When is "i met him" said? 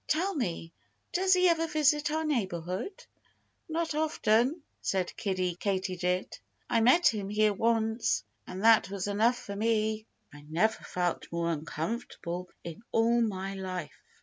6.67-7.29